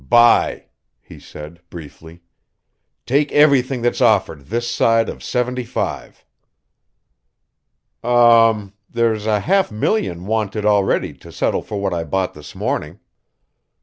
"Buy," 0.09 0.65
he 0.99 1.19
said 1.19 1.61
briefly. 1.69 2.23
"Take 3.05 3.31
everything 3.33 3.83
that's 3.83 4.01
offered 4.01 4.47
this 4.47 4.67
side 4.67 5.07
of 5.09 5.21
seventy 5.23 5.63
five." 5.63 6.25
"Um 8.03 8.73
there's 8.89 9.27
a 9.27 9.41
half 9.41 9.71
million 9.71 10.25
wanted 10.25 10.65
already 10.65 11.13
to 11.19 11.31
settle 11.31 11.61
for 11.61 11.79
what 11.79 11.93
I 11.93 12.03
bought 12.03 12.33
this 12.33 12.55
morning." 12.55 12.99